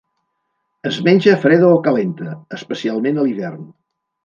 Es 0.91 0.97
menja 1.07 1.35
freda 1.43 1.69
o 1.75 1.77
calenta, 1.89 2.33
especialment 2.59 3.21
a 3.25 3.29
l'hivern. 3.31 3.65